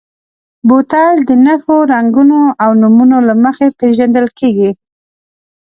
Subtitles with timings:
[0.67, 4.71] بوتل د نښو، رنګونو او نومونو له مخې پېژندل کېږي.